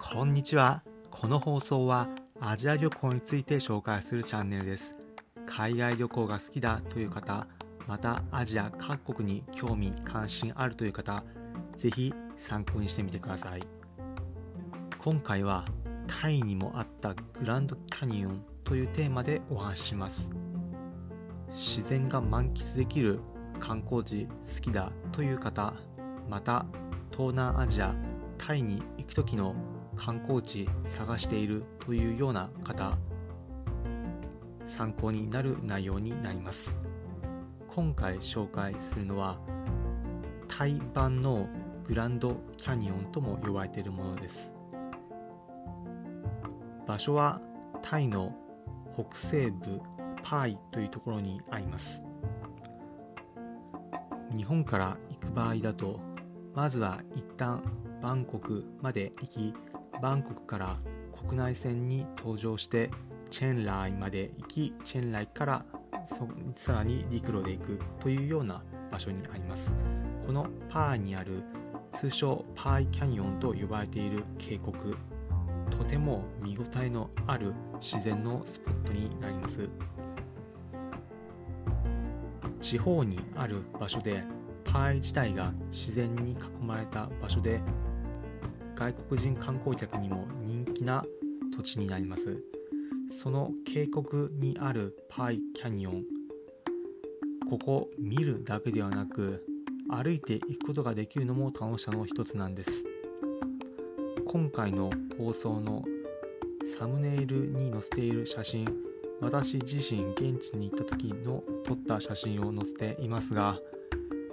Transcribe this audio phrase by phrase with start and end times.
[0.00, 0.82] こんにちは。
[1.10, 2.08] この放送は
[2.40, 4.94] アジア旅行について紹介するチャンネルです。
[5.44, 7.46] 海外旅行が好きだという方、
[7.86, 11.24] またアジア各国に興味関心あるという方、
[11.76, 13.62] ぜひ参考にしてみてください。
[14.98, 15.64] 今回は
[16.06, 20.30] タイにもあったグランドキャニオンというテーマでお話しします。
[21.50, 23.20] 自然が満喫できる
[23.58, 25.74] 観光地好きだという方、
[26.30, 26.64] また
[27.10, 27.94] 東南アジア
[28.38, 29.54] タイに行く時の
[29.98, 32.96] 観光地探しているというような方
[34.64, 36.78] 参考になる内容になります。
[37.68, 39.38] 今回紹介するのは
[40.46, 41.48] タイ版の
[41.84, 44.54] グランドキャニオンとも呼ばれているものです。
[46.86, 47.40] 場所は
[47.82, 48.34] タイの
[48.94, 49.80] 北西部
[50.22, 52.04] パーイというところにあります。
[54.36, 56.00] 日本から行く場合だと
[56.54, 57.62] まずは一旦
[58.02, 59.54] バンコクまで行き
[60.00, 60.76] バンコクから
[61.26, 62.90] 国内線に搭乗して
[63.30, 65.64] チェンライまで行きチェンライから
[66.56, 69.74] さらに陸路で行くというような場所にあります。
[70.24, 71.42] このパーにある
[71.92, 74.94] 通称パーイキャニオンと呼ばれている渓谷。
[75.70, 79.68] とても見応えのある自然のスポットになります。
[82.60, 84.22] 地方にある場所で
[84.64, 87.60] パーイ自体が自然に囲まれた場所で
[88.78, 91.04] 外国人観光客にも人気な
[91.52, 92.44] 土地になります。
[93.10, 96.04] その渓谷にあるパイキャニオン。
[97.50, 99.44] ここ見るだけではなく
[99.90, 102.84] 歩いていくことができるのも楽しさの一つなんです。
[104.24, 105.84] 今回の放送の
[106.78, 108.64] サムネイルに載せている写真
[109.20, 113.58] 私自身現地に行った時の撮った写真を載せていますが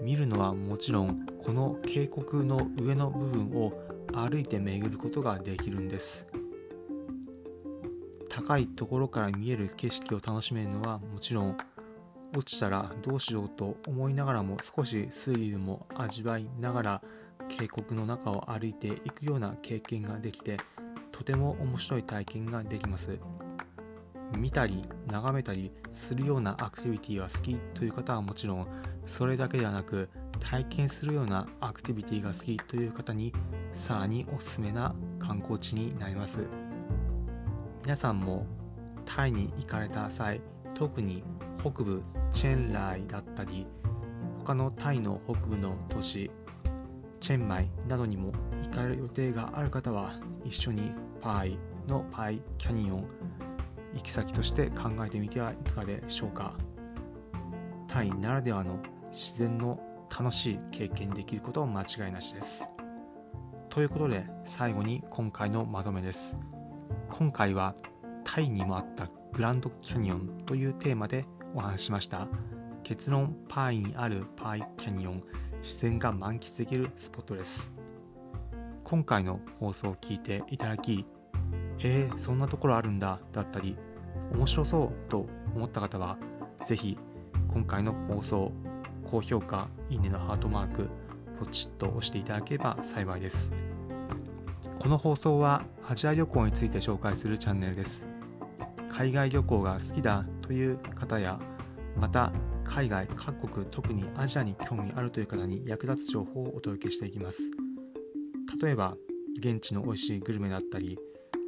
[0.02, 3.74] 見るのはもちろんこの渓谷の上の部分を
[4.14, 6.28] 歩いて巡ることができるんです。
[8.30, 11.58] 高いところから見える景色を楽しめるのはもちろん
[12.36, 17.02] 落ちたらどうしようと思いながらも少しスリルも味わいながら
[17.48, 20.58] 渓谷の中を歩いていくような経験ができて
[21.12, 23.18] とても面白い体験ができます。
[24.38, 28.68] 見たり眺めたりするようなアクティビティは好きという方はもちろん
[29.06, 33.34] それだけではなく体験するようなアクティビティが好きという方に
[33.74, 36.48] さらにおすすめな観光地になります。
[37.84, 38.48] 皆さんも
[39.06, 40.42] タイに行かれた際
[40.74, 41.24] 特に
[41.60, 42.02] 北部
[42.32, 43.68] チェンライだったり
[44.40, 46.32] 他のタイの北部の都市
[47.20, 48.32] チェンマイなどにも
[48.64, 50.92] 行かれる予定がある方は一緒に
[51.22, 53.08] パイのパイキャニオン
[53.94, 56.54] 行き先として考えてみてはいかがでしょうか。
[57.96, 58.78] タイならではの
[59.14, 59.80] 自然の
[60.10, 62.70] 楽しい経験できること間違いなしです。
[63.70, 66.38] ということで最後に今回のまとめです。
[67.10, 67.74] 今回は
[68.26, 71.24] タイにもあったグランドキャニオンというテーマで
[71.54, 72.28] お話ししました。
[72.84, 75.24] 結論パイにあるパイキャニオン
[75.64, 77.72] 自然が満喫できるスポットです。
[78.84, 81.06] 今回の放送を聞いていただき
[81.78, 83.78] へえそんなところあるんだだったり
[84.34, 86.18] 面白そうと思った方は
[86.62, 86.98] 是非
[87.56, 88.52] 今回の放送
[89.10, 90.90] 高評価いいねのハートマーク
[91.40, 93.54] ポチッと押していただければ幸いです。
[94.78, 98.06] この放送はアジア旅行について紹介するチャンネルです。
[98.90, 101.40] 海外旅行が好きだという方や、
[101.98, 102.34] また
[102.66, 107.52] 海外各国特にアジアに興味あるという方に役立つ情報をお届けしていきます。
[108.62, 108.98] 例えば、
[109.40, 111.00] 現地の美味しいグルメだったり、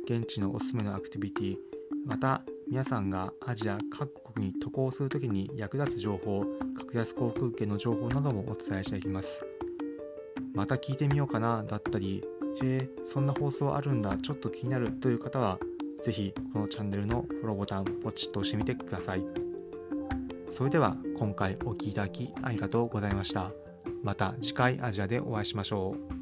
[0.05, 1.57] 現地のおすすめのアクティビティ、
[2.05, 6.43] また皆さんがアジア各国に渡航するときに役立つ情報、
[6.77, 9.45] 格安航空券の情報などもお伝えしていきます。
[10.53, 12.23] また聞いてみようかなだったり、
[12.61, 15.59] へえ、そんな放送あるんだ、ちょっと気になるという方は、
[16.01, 19.25] ぜひこのチャンネルのフォローボタンポチッと押してみてください。
[20.49, 23.51] それでは今回お聴きいただきありがとうございました。
[24.03, 26.16] また次回アジアでお会いしましょう。